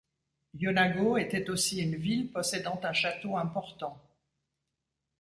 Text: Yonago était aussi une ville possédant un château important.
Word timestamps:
Yonago 0.55 1.17
était 1.17 1.47
aussi 1.51 1.79
une 1.79 1.95
ville 1.95 2.31
possédant 2.31 2.79
un 2.81 2.91
château 2.91 3.37
important. 3.37 4.01